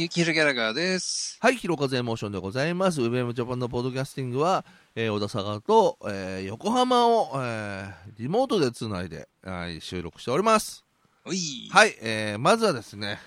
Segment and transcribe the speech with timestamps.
[0.00, 1.38] ゆきひろギャラガーです。
[1.40, 3.02] はい、ヒロカズエモーションでございます。
[3.02, 4.64] ウェブジャパンのポッドキャスティングは、
[4.94, 10.84] えー小田坂と、えー横浜を、えーリモートでつないで、はい、収録しております。
[11.24, 11.68] おい。
[11.72, 13.18] はい、えーまずはですね、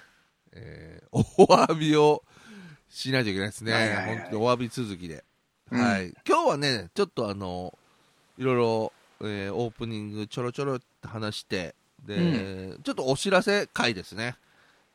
[0.54, 2.24] えーお詫びを
[2.90, 3.74] しないといけないですね。
[3.74, 5.26] はいはいはい本当にお詫び続きで。
[5.74, 6.14] うんはい。
[6.26, 7.78] 今日はね、ちょっとあの、
[8.38, 8.94] いろいろ、
[9.24, 11.76] えーオープニングちょろちょろって話して、
[12.06, 14.38] で、ちょっとお知らせ回ですね。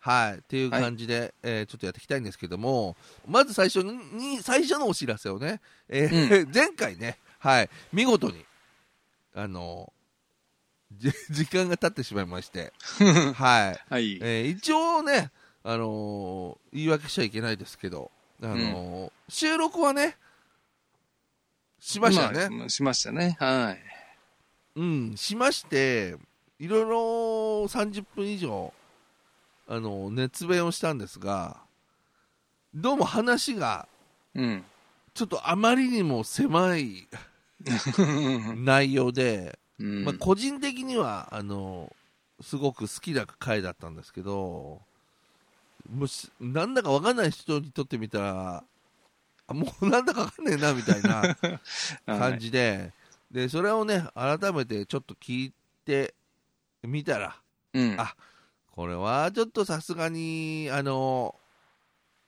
[0.06, 0.38] はい。
[0.38, 8.44] っていう感じで、えーちょっとやっていきたいんですけども、まず最初に、最初のお知らせをね、えー 前回ね、はい、見事に、
[9.34, 9.92] あの、
[10.92, 12.72] じ 時間が経ってしまいまして、
[13.34, 13.92] はい。
[13.92, 14.18] はい。
[14.22, 15.32] えー一応ね、
[15.64, 20.16] あのー言い訳しちゃいけないですけど、あのー収録はね、
[21.80, 22.48] しましたよね。
[22.56, 23.36] まあしましたね。
[23.40, 24.80] はい。
[24.80, 26.16] うん、しまして、
[26.60, 26.98] いろいろ
[27.64, 28.72] 30分以上、
[29.68, 31.56] あの熱弁をしたんですが、
[32.74, 33.88] どうも話が、
[34.34, 34.64] うん。
[35.14, 37.08] ちょっとあまりにも狭い
[38.54, 41.90] 内容で、うんまあ、個人的にはあの
[42.42, 44.82] すごく好きな回だったんですけど
[45.90, 48.64] もうしなんだか分かんない人にとってみたら
[49.46, 51.34] あもうなんだか分かんねえなみたいな
[52.04, 52.92] 感じで,、
[53.30, 55.52] でそれをね改めてちょっと聞い
[55.86, 56.14] て
[56.82, 57.40] みたら
[57.72, 57.96] うん。
[57.98, 58.14] あ
[58.76, 61.34] これはちょっとさすがにあの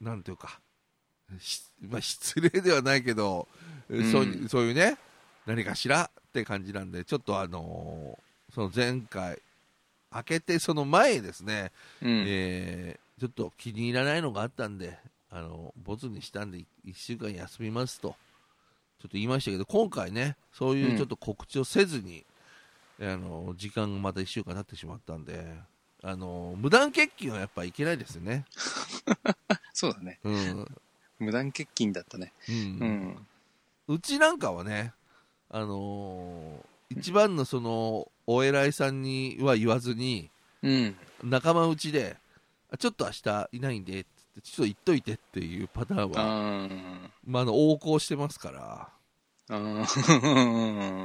[0.01, 0.61] なんていうか
[1.39, 3.47] しまあ、失礼ではないけど、
[3.95, 4.97] んそういうそういうね
[5.47, 9.39] 何かしらって感じなんでちょっとあのーその前回
[10.11, 11.71] 開けてその前ですね、
[12.03, 12.25] うん。
[12.27, 14.97] えーちょっと気に入らないのがあったんで
[15.31, 18.15] あのボツにしたんで1週間休みますとちょっ
[19.03, 22.25] と言いましたけど今回ねそういうちょっと告知をせずに、
[23.01, 25.45] あの時間がまた1週間経ってしまったんで
[26.03, 28.45] あの無断欠勤はやっぱいけないですよね。
[29.73, 30.19] そうだね。
[30.25, 30.67] うん
[31.19, 32.33] 無断欠勤だったね。
[32.49, 32.59] ううん
[33.11, 33.27] ん。
[33.89, 34.93] うちなんかはね、
[35.51, 40.31] あのー一番のそのお偉いさんには言わずに
[40.63, 40.97] うん。
[41.23, 42.17] 仲間内で
[42.71, 44.05] あちょっと明日いないんで
[44.43, 48.89] ちょっと言っといてっていうパターンあはーまあ、あの横行してますから。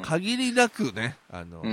[0.03, 1.71] 限りなくねあの、うんう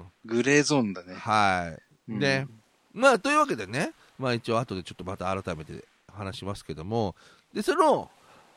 [0.00, 1.14] んグレーゾーンだね。
[1.14, 1.76] は
[2.08, 2.46] いうんね。
[2.94, 7.14] まあというわけでね、まあ、一応後でちょっとまた改めて話しますけども
[7.54, 8.10] でその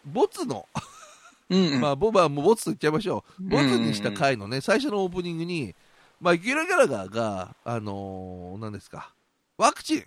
[0.05, 0.67] ボツの
[1.49, 1.81] うんうん。
[1.81, 3.43] まあ、ボバはもうボツと言っちゃいましょう。
[3.43, 5.75] んボツにした回のね、最初のオープニングに、
[6.19, 9.13] まあ、ギュラギャラガーが、あのー何ですか、
[9.57, 10.05] ワクチン、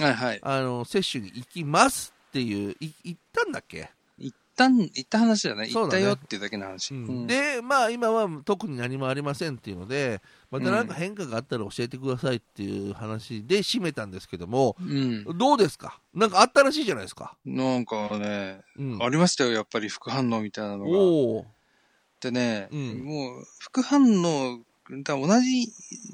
[0.00, 0.40] はいはい。
[0.42, 3.95] あのー接種に行きますっていう、い言ったんだっけ、一
[4.56, 5.66] 旦、言った話だね。
[5.66, 6.02] そうだね。
[6.02, 6.94] 言ったよっていうだけの話。
[6.94, 7.26] うん。
[7.26, 15.24] で、まあ、今は特に何もありませんっていうので、また何か変化があったら教えてくださいっていう話で締めたんですけども、うん。
[15.38, 16.00] どうですか？
[16.14, 17.36] なんかあったらしいじゃないですか？
[17.44, 20.90] なんかね、うん、ありましたよ、やっぱり副反応みたいなのが。
[20.90, 21.44] おー
[22.20, 23.04] でね、うん。
[23.04, 24.60] もう、副反応、
[25.02, 25.68] だ同じ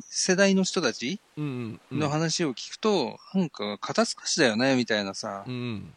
[0.08, 5.94] 世代の人たちうんうん、の話を聞くと、なんか、肩透かしだよね、みたいなさ、うん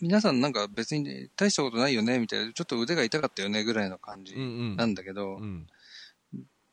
[0.00, 4.44] 皆さんなんか別に大したことないよね、みたいな、ちょっと腕が痛かったよね、ぐらいの感じうんう
[4.74, 4.76] ん。
[4.76, 5.66] なんだけど、うん。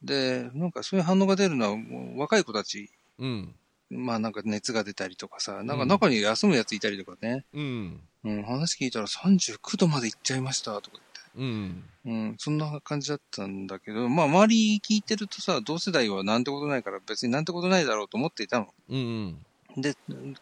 [0.02, 2.90] で、なんかそういう反応が出るのは、もう若い子たち、
[3.20, 3.56] うん。
[3.90, 8.02] まあなんか熱が出たりとかさ、なんかうん中に休むやついたりとかね、うん。
[8.24, 10.98] うん、話聞いたら39度まで行っちゃいました、とか
[11.36, 12.30] うん言って。
[12.30, 18.74] うん、そんな感じだったんだけど、まあ周り聞いてるとさ、同世代はなんてことないから別になんてことないだろうと思っていたの。
[18.90, 19.46] うん
[19.78, 19.94] で、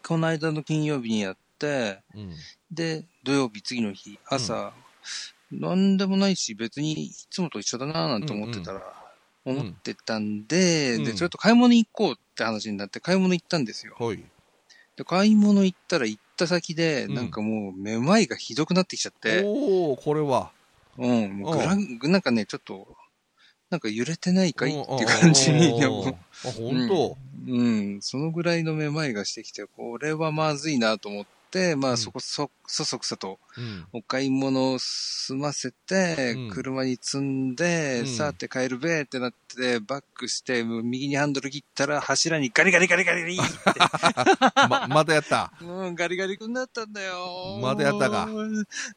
[0.06, 2.32] この間の金曜日にやって、うん。
[2.72, 4.74] で、土曜日次の日、朝、
[5.52, 5.98] なん。
[5.98, 8.84] でもないし、別にいつもと一緒だななんて思ってたら、ん
[9.46, 11.04] 思ってたんで、うん。
[11.04, 13.96] で、それと買い物行こうって話になって買い物行ったんですよ。
[13.98, 14.24] ほい。
[14.96, 17.14] で、買い物行ったら行った先で、うん。
[17.16, 20.52] なんかもうめまいがひどくなってきちゃって、おおこれは。
[20.98, 22.88] うん、もうグラン、なんかね、ちょっと、
[23.70, 25.88] なんか揺れてないかいうんって感じに、あ、
[26.44, 27.18] 本当？
[27.48, 31.32] うん、そのぐらいのめまいがしてきて、これはまずいなと思って、
[31.76, 33.86] まうんあそこそ、そそくさとうん。
[33.94, 43.44] お買い物を済ませてうん、車に積んで、うんさて帰るべーってなって、バックして、右にハンドル切ったら柱にガリガリガリガリガリって、
[44.70, 45.54] ま、またやった。
[45.62, 47.60] うん、ガリガリ君だったんだよ。
[47.62, 48.28] まだやったか。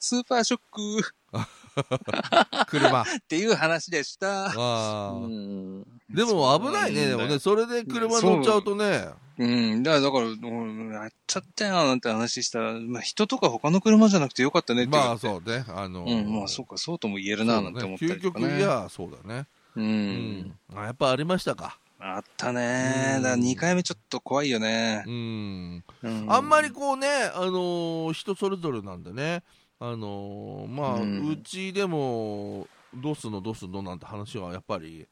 [0.00, 1.14] スーパーショック
[2.68, 3.02] 車。
[3.02, 4.46] っていう話でした。
[4.46, 5.12] ああ。
[5.12, 9.08] うんでも危ないね、でもね、それで車乗っちゃうとね。
[9.38, 9.46] う
[9.76, 9.82] ん。
[9.82, 15.64] だから、だから、うんやっちゃったよ、なんて話したら、まあ、人とか他の車じゃなくてよかったねって言まあそうね。
[15.68, 18.58] あのうん、まあ、そうか、そうとも言えるな、なんて思ったり究極とかね。
[18.58, 19.46] いや、そうだね。
[19.76, 19.80] う。
[19.80, 20.58] うんん。
[20.74, 21.78] あやっぱありましたか。
[21.98, 25.10] あったねうんだから2回目ちょっと怖いよねう。
[25.10, 25.84] ん。
[26.02, 29.42] うんあんまりこうね、あのー人それぞれなんでね、
[29.80, 35.06] あのーまあ、ううんちでも、どうすんの、どうすんのなんて話はやっぱり、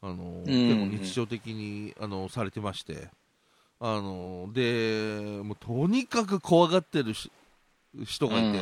[0.00, 3.08] あのーうん結構日常的に、あのーされてまして、
[3.80, 7.30] あのーで、もうとにかく怖がってるし
[8.04, 8.52] 人がい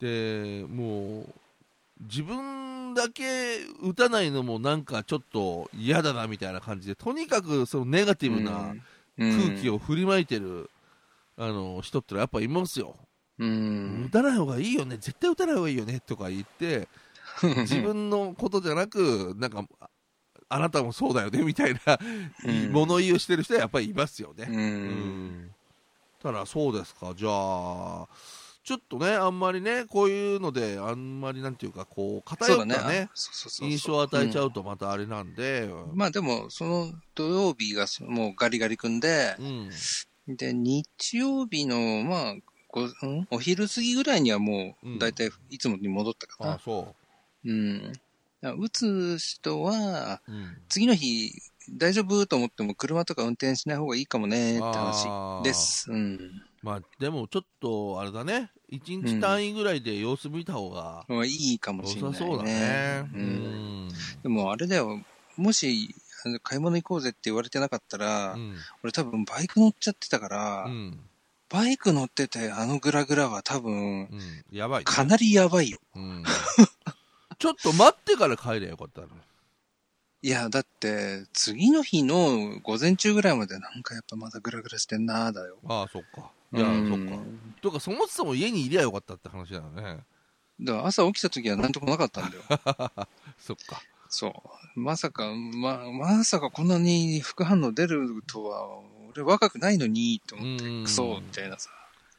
[0.00, 1.34] て、で、もう、
[2.02, 8.74] 自分だけ打たないのもなんかちょっと嫌だなみたいな感じで、とにかくそのネガティブな、
[9.18, 9.76] 空気を。
[9.76, 10.70] を振りまいてる、
[11.36, 12.96] あの人ってのはやっぱいますよ、
[13.38, 14.04] うん。
[14.06, 14.10] 打。
[14.10, 16.00] たない方がいいよね、絶対打たない方がいいよね。
[16.00, 16.88] とか言って、
[17.42, 19.64] 自分のことじゃなく、なんか、
[20.48, 21.98] ああなたもそうだよねみたいな、
[22.44, 24.46] うん物言いをしてる人はやっぱりいますよね。
[24.48, 24.52] う。
[24.52, 25.50] うんん
[26.22, 28.08] ただ、そうですか、じゃあ、
[28.64, 33.08] ちょっとね、あんまりね、こういうので、あんまりなんていうか、こう、偏ったね。
[33.60, 39.42] 印象を与えちゃうとまたあれなんで、まあでも、その土曜日がそもうガリガリ君でう、
[40.32, 40.84] ん、で、日
[41.18, 42.34] 曜日の、まあ、
[43.30, 46.54] お昼過ぎぐらいにはもうんう、だいたいいつもに戻ったかな。
[46.54, 46.94] あそ
[47.44, 47.92] うん。
[48.42, 50.32] 打つ人は、う。
[50.32, 51.32] うん次の日、
[51.70, 55.90] 大丈夫と思っても車とか運転しない方がいいかもねって話です。
[55.90, 56.42] うん。
[56.62, 62.18] まあでもちょっとあれだね、1日単位ぐらいで様子見た方がまあいいかも良しれないね。
[62.18, 63.08] さそうだね。
[63.12, 63.16] う。
[63.16, 63.24] うん
[63.86, 63.88] ん。
[64.22, 65.00] でもあれだよ、
[65.36, 65.94] もし、
[66.42, 68.56] 買い物行こうぜって言われてなかったら、うん。
[68.82, 71.00] 俺多分バイク乗っちゃってたから、うん。
[71.48, 74.44] バイク乗っててあのグラグラは多分、うん。
[74.50, 74.84] やばいね。
[74.84, 75.78] かなりやばいよ。
[77.36, 77.38] うん。
[77.38, 79.08] ちょっと待ってから帰りゃよかったね。
[80.22, 85.58] いや、だって、次の日の午前中ぐらいまでなんかやっぱまだグラグラしてんなーだよ。
[85.68, 86.30] ああ、そっか。
[86.52, 87.24] いや、うんそっか。
[87.60, 90.00] とか、そもそも家にいりゃよかったって話だよね。
[90.60, 92.42] だから朝起きた時はなんともなかったんだよ。
[93.38, 93.82] そっか。
[94.08, 94.28] そ
[94.76, 94.80] う。
[94.80, 98.80] まさか、ま、まさかこんなに副反応出るとは、
[99.12, 101.70] 俺若くないのに、と思って、うんクソ、みたいなさ。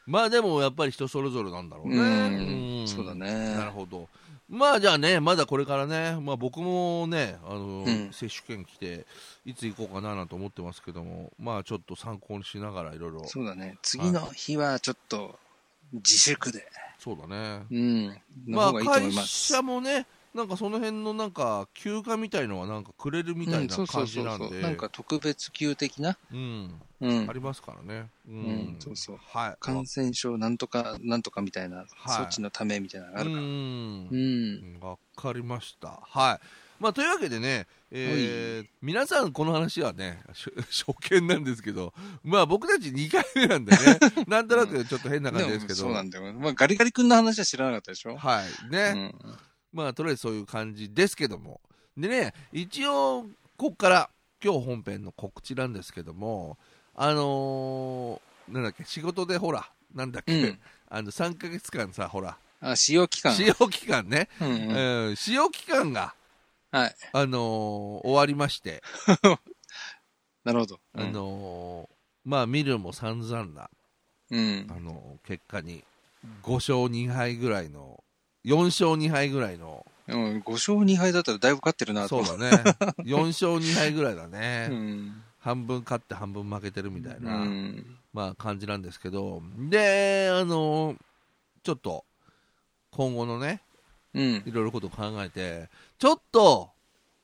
[0.05, 1.95] まあでもやっぱり人それぞれなんだろうね。
[1.97, 4.07] うんんそうだねなるほど。
[4.49, 9.05] まあじゃあね、まだこれからね、まあ僕もね、あの、うん接種券来て、
[9.45, 13.77] いつ行こうかななんて思ってますけども、まあちょっと参考にしながらいろいろ、そうだね。
[13.81, 15.37] 次の日はちょっと、
[15.93, 16.65] 自粛で。
[16.99, 17.65] そうだね。
[17.69, 18.07] うん。
[18.07, 18.15] の
[18.47, 19.11] まあ会。
[19.11, 20.05] 社もね、
[20.37, 24.05] なんかその辺のなんか休暇みたいのはなんかくれるみたいな感。
[24.05, 27.33] じなんで、なんか特別級的な、うん、うんあ。
[27.33, 28.09] りますからね。
[28.27, 29.57] ううんそうそうはい。
[29.59, 33.41] 感染症なんとか、なんとかみたいな、はい措置のためみたいなのがあるから。
[33.41, 34.73] ううん。
[34.75, 35.99] んわかりました。
[36.03, 36.45] はい。
[36.79, 40.51] まあ、というわけでね、えー皆さんこの話はね、し
[40.85, 41.91] 初見なんですけど、
[42.23, 43.79] まあ僕たち2回目なんでね、
[44.27, 46.31] なんとなくちょっと変な感じですけど、そうなんだよ。
[46.33, 48.15] まあ、ガリガリ君の話は知らなかったでしょ？
[48.15, 48.71] はい。
[48.71, 49.37] ね、うん。
[49.77, 51.61] まあとりあえずそういう感じですけども。
[51.95, 53.23] でね、一応、
[53.57, 54.09] ここから
[54.43, 56.57] 今日本編の告知なんですけども、
[56.95, 60.59] あのーなんだっけ、仕事でほら、なんだっけ、うん
[60.89, 63.33] あの3ヶ月間さ、ほら、あ、使用期間。
[63.33, 66.13] 使用期間ね、うんうんうん使用期間が、
[66.71, 66.95] はい。
[67.13, 68.81] あのー終わりまして、
[70.43, 70.79] なるほど。
[70.93, 71.95] あのー
[72.25, 73.69] まあ見るも散々な、
[74.31, 74.67] うん。
[74.69, 75.83] あのー結果に
[76.43, 78.03] 5勝2敗ぐらいの
[78.47, 82.23] 4勝2敗ぐらいのうん、5勝2敗だったらだいぶ勝ってるなと。
[82.23, 82.63] そうだね
[83.03, 85.21] 4勝2敗ぐらいだね、うん。
[85.39, 87.97] 半分勝って半分負けてるみたいな、うん。
[88.13, 90.97] まあ感じなんですけどであのー
[91.63, 92.05] ちょっと
[92.91, 93.61] 今後のね
[94.13, 94.43] うん。
[94.45, 95.69] いろいろことを考えて
[95.99, 96.69] ちょっと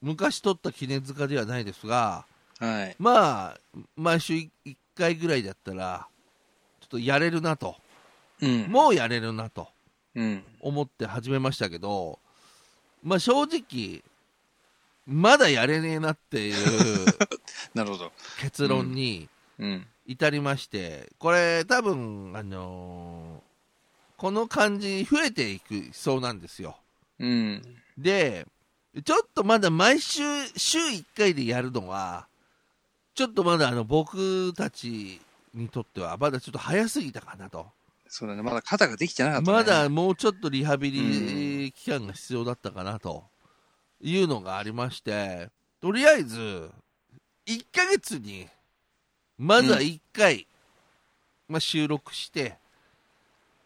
[0.01, 2.25] 昔取った記念塚ではないですが
[2.59, 2.95] はい。
[2.99, 3.57] まあ
[3.95, 4.49] 毎週1
[4.95, 6.05] 回ぐらいだったら
[6.81, 7.77] ちょっとやれるなと
[8.41, 8.63] うん。
[8.69, 9.71] もうやれるなとうん。
[10.59, 12.19] 思って始めましたけど、
[13.03, 14.03] まあ正直、
[15.05, 17.05] まだやれねえなっていう
[17.75, 18.11] なるほど。
[18.39, 19.27] 結論に
[19.59, 19.87] うん。
[20.05, 23.53] 至りまして、これ多分、あのー
[24.15, 26.77] この感じ増えていくそうなんですよ。
[27.19, 27.61] うん。
[27.97, 28.47] で、
[29.03, 30.21] ちょっとまだ毎週、
[30.55, 32.27] 週1回でやるのは、
[33.15, 35.19] ちょっとまだあの僕たち
[35.53, 37.67] にとってはまだちょっと早すぎたかなと。
[38.15, 38.43] そうだね。
[38.43, 39.57] まだ肩ができてなかった、ね。
[39.57, 43.23] まだもうちょっとリハビリ期間が必要だったかなと
[44.01, 45.49] いうのがありまして、
[45.81, 46.69] とりあえず、
[47.47, 48.47] 1ヶ月に、
[49.39, 50.45] まずは1回、
[51.49, 52.59] まあ、収録して、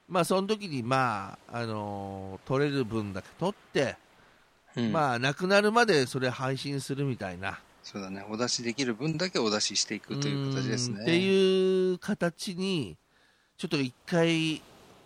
[0.08, 3.98] まあその時にまあ、あのー撮れる分だけ撮って、
[4.78, 7.60] うん、まあなくなるまでそれ配信するみたいな。
[7.84, 8.26] そうだね。
[8.30, 10.96] お出しできる分だけお出ししていくという形ですね。
[11.00, 12.98] うんっていう形に、
[13.58, 14.62] ちょっと1回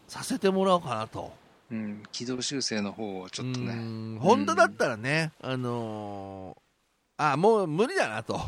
[0.08, 1.31] させてもらおうかなと。
[1.72, 2.03] うん。
[2.12, 3.74] 軌道修正の方をちょっとうね。
[3.75, 6.62] ん本当だったらね、あのー
[7.24, 8.39] あもう無理だなと、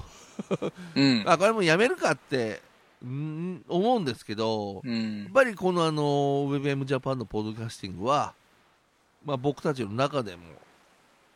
[0.95, 1.23] うん。
[1.29, 2.61] あこれもうやめるかって、
[3.03, 5.31] うん思うんですけど、やうんっ。
[5.31, 6.01] ぱりこのあの
[6.49, 8.33] WebM ジャパンのポッドキャスティングは、
[9.25, 10.41] まあ、僕たちの中でも、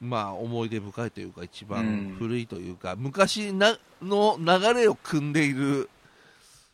[0.01, 5.89] まあ、思い出深いというか、一う番ん古いというか、昔なの流れを組んでいる、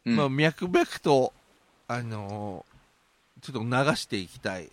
[0.06, 1.34] うんまあ、脈々と、
[1.88, 2.66] あの
[3.42, 4.70] ちょっと流していきたい、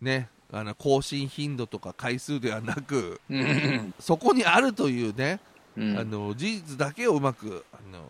[0.00, 3.94] ね、あの更新頻度とか回数ではなく、うん。
[3.98, 5.40] そこにあるというね、
[5.76, 8.04] うんあの事実だけをうまくあの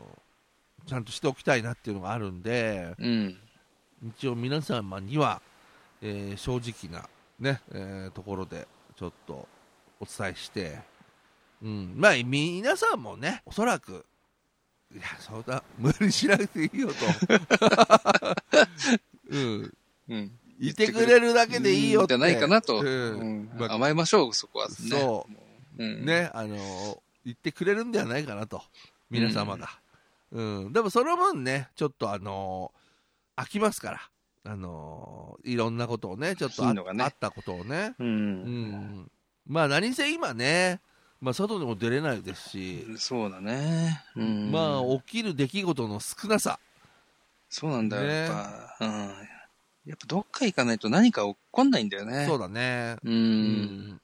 [0.87, 3.37] ちゃんとしておきたいなっていうのがあるんで、うん。
[4.17, 5.43] 一応皆様には、
[6.03, 9.47] えー正直な、ねえーところでちょっと
[10.01, 10.79] お伝えして、
[11.63, 14.07] うん、まあ皆さんもねおそらく
[14.93, 16.95] いやそうだ無理しなくていいよと、
[19.31, 19.75] うん、
[20.09, 20.33] うん。
[20.59, 22.81] いてくれるだけでいいよってじゃないかなと。
[22.81, 24.75] うんうんまあ甘えましょう、そこはね。。
[24.75, 25.27] そ
[25.79, 26.05] ううん。
[26.05, 28.63] ね、あのー言ってくれるんではないかなと、
[29.11, 29.69] 皆様が。
[30.33, 34.01] うん、でもその分ね、ちょっとあのー飽きますから、
[34.53, 38.05] あのーいろんなことをね、ちょっとあ,、ったことをね、う。
[38.05, 39.11] うんん、
[39.47, 40.81] まあ何せ今ね、
[41.21, 44.03] まあ、外にも出れないですし、そうだね。
[44.17, 44.51] うん。
[44.51, 46.59] まあ起きる出来事の少なさ、
[47.51, 48.29] そうなんだよ、ねやっ
[48.79, 48.87] ぱ。
[48.87, 48.91] うん。
[49.87, 52.27] やっぱどっか行かないと何か起こんないんだよね。
[52.27, 53.11] そうだね、う。
[53.11, 54.01] うん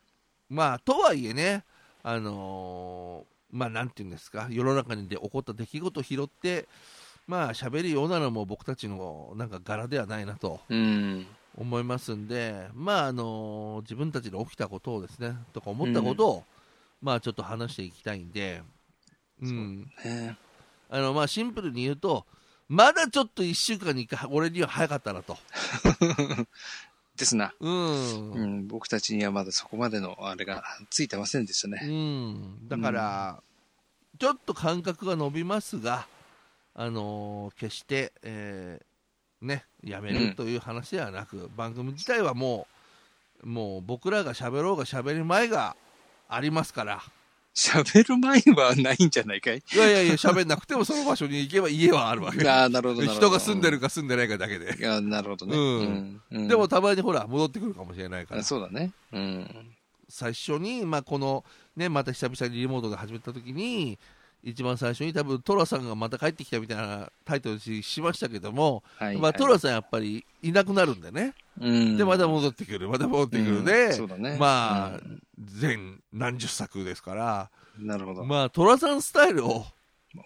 [0.51, 1.65] まあとはいえね、
[2.03, 6.69] あのーまあなんていうんですか、世の中にで起こった出来事を拾って、
[7.27, 11.27] まあ喋るようなのも僕たちのなんか柄ではないなとうん。
[11.57, 16.45] 思いますんで、まああのー自分たちで起きたことをですね、とか思ったことを、
[17.01, 18.63] まあちょっと話していきたいんで、
[19.43, 20.37] うん、ね
[20.89, 22.27] あのまあシンプルに言うと、
[22.69, 25.37] まだちょっと1週間に1回、俺には早かったなと。
[27.17, 27.55] ですな。
[27.61, 28.67] うんうん。
[28.67, 31.87] 僕たちにはまだそこまでのあれがついてませんでしたうね。
[31.87, 33.43] ん、だから、
[34.19, 36.07] ちょっと間隔が伸びますが、
[36.75, 42.67] あのー決して、えーね、やめうんるという話ではなく、番組自体はも
[43.43, 45.77] う、もう僕らが喋ろうが喋る前が
[46.29, 47.03] ありますから、
[47.55, 49.63] 喋る前はないんじゃないかい？
[49.73, 52.45] いやいやいや、喋んなくてもその場所に行けば家はあるわけ。
[52.49, 53.29] ああ、なるほど、なるほど。
[53.29, 54.77] 人が住んでるか住んでないかだけで。
[54.79, 55.57] いや、なるほどね。
[55.57, 56.49] うんうん。
[56.49, 58.93] でもたまにほら、戻ってくるかもしれないからあ、そうだね。
[59.13, 59.49] うん。
[60.09, 61.45] 最初に、まあ、この、
[61.77, 63.99] ね、また久々にリモートで始めた時に、
[64.45, 69.17] 一番最初に多分トラさんがまた帰ってきたみたいなタイトルにしましたけども、はい。
[69.17, 71.97] まあ、トラさんやっぱりいなくなるんでね、うん。
[71.97, 74.37] でまた戻ってくる、また戻ってくるうんで、そうだね。
[74.39, 78.25] まあ、うん全何十作ですから、なるほど。
[78.25, 79.65] まあ、トラさんスタイルを、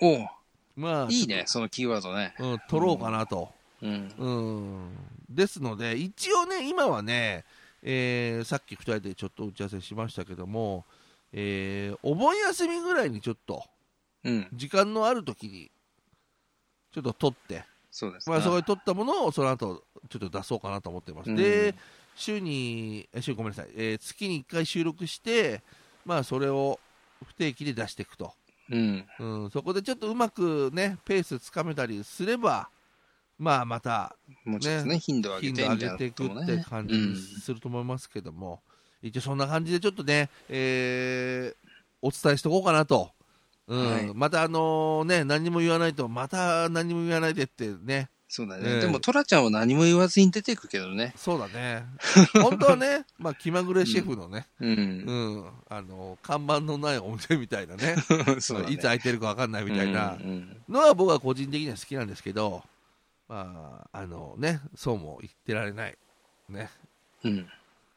[0.00, 0.28] おう
[0.76, 2.34] まあ、いいね、そのキーワードね。
[2.38, 3.52] うん、取ろうかなと。
[3.82, 4.14] うん。
[4.18, 4.96] うん、
[5.28, 7.44] ですので、一応ね、今はね、
[7.82, 10.84] えーさっき2人でちょっと打ち合わせしましたけども、
[11.32, 13.64] えーお盆休みぐらいにちょっと、
[14.24, 14.48] うん。
[14.52, 15.70] 時間のある時に、
[16.92, 18.60] ちょっと撮って、そうですまあ、そこね。
[18.62, 21.30] で撮ったものをその後ちょっと出そうかなと思ってます。
[21.30, 21.74] うんで、
[22.20, 25.62] 週に、え週ごめんなさい、えー月に1回収録して、
[26.04, 26.78] まあ、それを
[27.26, 28.32] 不定期で出していくと。
[28.70, 29.04] うん。
[29.18, 32.68] うん、そこでちょっとうまくね、ペースつかめたりすれば、
[33.38, 36.26] まあ、また、もうちょっとね、頻度を上げ頻度上ていなげていく。
[36.26, 38.60] って感じにすると思いますけども、
[39.02, 41.70] 一応そんな感じでちょっとね、えー
[42.02, 43.10] お伝えしておこうかなと。
[43.66, 48.80] うんはいまたあのね、何も言わないと、また何も言わないでってね、そうだええね。
[48.82, 51.12] でも、トラちゃんは何も言わずに出ていくけどね。
[51.16, 51.84] そうだね。
[52.40, 54.66] 本当はね、まあ、気まぐれシェフのね、う。
[54.68, 57.96] うんん、あの、看板のないお店みたいなね、
[58.38, 58.70] そう。
[58.70, 60.16] いつ開いてるか分かんないみたいな
[60.68, 62.62] のは僕は個人的には好きなんですけど、
[63.28, 65.98] まあ、あのね、そうも言ってられない。
[66.48, 66.70] ね。
[67.24, 67.48] うん。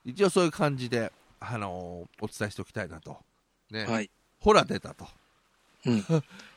[0.03, 3.19] 一応そういう感じで、あのお伝えしておきたいなと。
[3.69, 3.85] ね。
[3.85, 4.09] はい。
[4.39, 5.07] ほら出たと。
[5.85, 6.03] うん。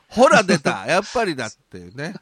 [0.09, 2.15] ほら出た やっぱりだっていうね、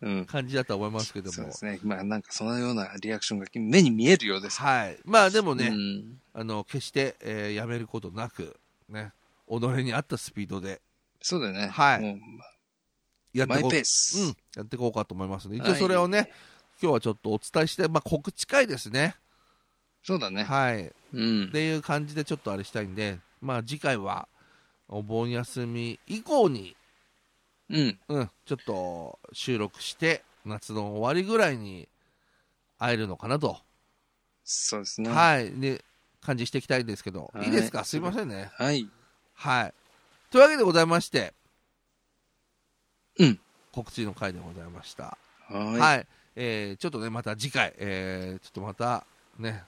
[0.00, 0.26] うん。
[0.26, 1.52] 感じだと思いますけどもそうで。
[1.52, 1.78] すね。
[1.82, 4.60] まあ、なんかそのようなリアクションが目に見えるようです。
[4.60, 4.98] はい。
[5.04, 9.12] まあでもね、うんあの、決して、えーやめることなく、ね、
[9.48, 10.80] 己に合ったスピードで
[11.20, 11.68] そうだよね。
[11.68, 12.18] はいもう
[13.32, 14.18] やっていこうマイペース。
[14.20, 16.30] うん、やっていこうかと思いますので、一応はいそれをね、
[16.82, 19.14] 今日はちょっとお伝えして、まあ告知会ですね。
[20.02, 20.42] そうだね。
[20.42, 20.86] はい。
[20.88, 21.50] っうん。
[21.52, 24.28] ていう感じでちょっとあれしたいんで、まあ次回は、
[24.88, 26.76] お盆休み以降に、
[27.72, 27.98] うん。
[28.08, 31.88] うん、ちょっと収録して、夏の終わりぐらいに
[32.78, 33.58] 会えるのかなと、
[34.44, 35.08] そうですね。
[35.08, 35.84] はい、で、
[36.20, 37.84] 感じしていきたいんですけど、はいいいですか？
[37.84, 38.50] すいませんね。
[38.54, 38.88] はい。
[39.34, 39.74] はい。
[40.30, 41.32] というわけでございまして、
[43.18, 43.40] うん。
[43.72, 45.16] 告知の回でございました。
[45.48, 45.78] はい。
[45.78, 46.06] はい。
[46.36, 49.06] えーちょっとね、また次回、えーちょっとまた
[49.38, 49.64] ね、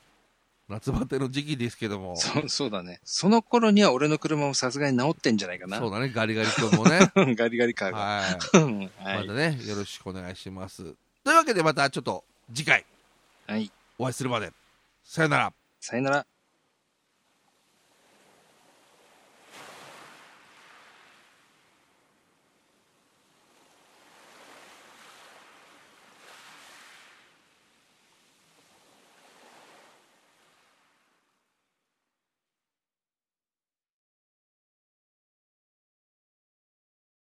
[0.69, 2.17] 夏バテの時期ですけども。
[2.21, 3.01] そう、そうだね。
[3.05, 5.79] その頃には俺の車もさすがに治ってんじゃないかな。
[5.79, 7.13] そうだね、ガリガリ君もね。
[7.37, 7.99] ガリガリカーが。
[9.03, 9.19] はい。
[9.19, 10.95] またね、よろしくお願いします。
[11.23, 12.85] というわけでまたちょっと次回
[13.47, 13.71] はい。
[13.99, 14.53] お会いするまで。
[15.05, 15.53] さよなら。
[15.81, 16.27] さよなら。